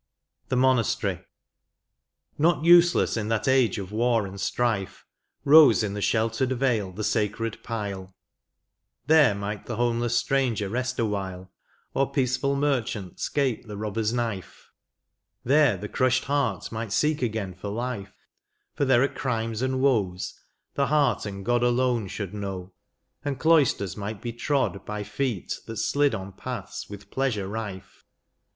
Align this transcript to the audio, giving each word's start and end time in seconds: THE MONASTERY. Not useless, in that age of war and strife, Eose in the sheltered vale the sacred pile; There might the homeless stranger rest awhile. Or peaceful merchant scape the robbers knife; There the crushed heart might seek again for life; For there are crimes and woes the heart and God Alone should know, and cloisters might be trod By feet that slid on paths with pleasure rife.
THE 0.49 0.55
MONASTERY. 0.55 1.19
Not 2.39 2.65
useless, 2.65 3.15
in 3.15 3.27
that 3.27 3.47
age 3.47 3.77
of 3.77 3.91
war 3.91 4.25
and 4.25 4.41
strife, 4.41 5.05
Eose 5.45 5.83
in 5.83 5.93
the 5.93 6.01
sheltered 6.01 6.53
vale 6.53 6.91
the 6.91 7.03
sacred 7.03 7.61
pile; 7.61 8.15
There 9.05 9.35
might 9.35 9.67
the 9.67 9.75
homeless 9.75 10.17
stranger 10.17 10.69
rest 10.69 10.97
awhile. 10.97 11.51
Or 11.93 12.11
peaceful 12.11 12.55
merchant 12.55 13.19
scape 13.19 13.67
the 13.67 13.77
robbers 13.77 14.11
knife; 14.11 14.71
There 15.43 15.77
the 15.77 15.87
crushed 15.87 16.23
heart 16.23 16.71
might 16.71 16.91
seek 16.91 17.21
again 17.21 17.53
for 17.53 17.69
life; 17.69 18.25
For 18.73 18.85
there 18.85 19.03
are 19.03 19.07
crimes 19.07 19.61
and 19.61 19.81
woes 19.81 20.33
the 20.73 20.87
heart 20.87 21.27
and 21.27 21.45
God 21.45 21.61
Alone 21.61 22.07
should 22.07 22.33
know, 22.33 22.73
and 23.23 23.39
cloisters 23.39 23.95
might 23.95 24.19
be 24.19 24.33
trod 24.33 24.83
By 24.83 25.03
feet 25.03 25.59
that 25.67 25.77
slid 25.77 26.15
on 26.15 26.31
paths 26.31 26.89
with 26.89 27.11
pleasure 27.11 27.47
rife. 27.47 28.03